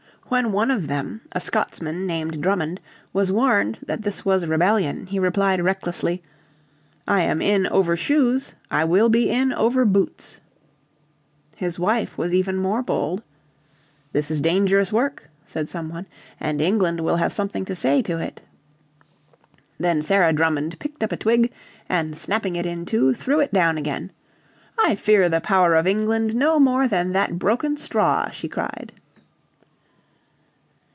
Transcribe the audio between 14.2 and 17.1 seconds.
is dangerous work," said some one, "and England